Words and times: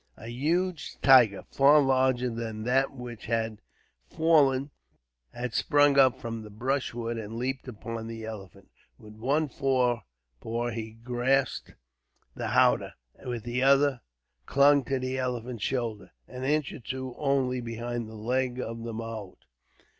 A 0.17 0.29
huge 0.29 0.99
tiger, 1.03 1.43
far 1.51 1.79
larger 1.79 2.31
than 2.31 2.63
that 2.63 2.89
which 2.91 3.27
had 3.27 3.61
fallen, 4.09 4.71
had 5.31 5.53
sprung 5.53 5.99
up 5.99 6.19
from 6.19 6.41
the 6.41 6.49
brushwood 6.49 7.19
and 7.19 7.35
leaped 7.37 7.67
upon 7.67 8.07
the 8.07 8.25
elephant. 8.25 8.71
With 8.97 9.13
one 9.13 9.47
forepaw 9.47 10.73
he 10.73 10.93
grasped 10.93 11.75
the 12.33 12.47
howdah, 12.47 12.95
with 13.27 13.43
the 13.43 13.61
other 13.61 14.01
clung 14.47 14.83
to 14.85 14.97
the 14.97 15.19
elephant's 15.19 15.63
shoulder, 15.65 16.09
an 16.27 16.45
inch 16.45 16.73
or 16.73 16.79
two 16.79 17.13
only 17.19 17.61
behind 17.61 18.09
the 18.09 18.15
leg 18.15 18.59
of 18.59 18.81
the 18.81 18.93
mahout. 18.95 19.45